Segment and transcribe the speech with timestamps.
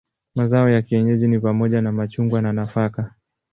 [0.35, 3.11] Mazao ya kienyeji ni pamoja na machungwa na nafaka.